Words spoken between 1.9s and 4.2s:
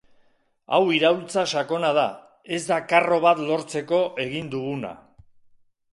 da, ez da karro bat lortzeko